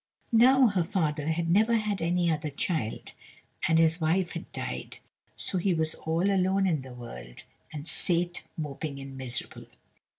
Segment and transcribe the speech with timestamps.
[0.33, 3.11] Now her father had never had any other child,
[3.67, 4.97] and his wife had died;
[5.37, 9.67] so he was all alone in the world and sate moping and miserable.